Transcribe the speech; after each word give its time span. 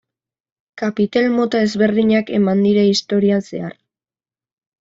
Kapitel 0.81 1.27
mota 1.33 1.61
ezberdinak 1.67 2.31
eman 2.39 2.65
dira 2.69 2.89
historian 2.93 3.47
zehar. 3.51 3.77